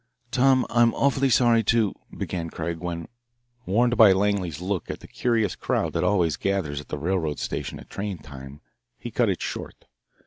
"Tom; 0.31 0.65
I'm 0.71 0.95
awfully 0.95 1.29
sorry 1.29 1.61
to" 1.65 1.93
began 2.17 2.49
Craig 2.49 2.79
when, 2.79 3.07
warned 3.67 3.97
by 3.97 4.13
Langley's 4.13 4.59
look 4.59 4.89
at 4.89 4.99
the 4.99 5.07
curious 5.07 5.55
crowd 5.55 5.93
that 5.93 6.03
always 6.03 6.37
gathers 6.37 6.81
at 6.81 6.87
the 6.87 6.97
railroad 6.97 7.37
station 7.37 7.79
at 7.79 7.87
train 7.87 8.17
time, 8.17 8.61
he 8.97 9.11
cut 9.11 9.29
it 9.29 9.43
short. 9.43 9.85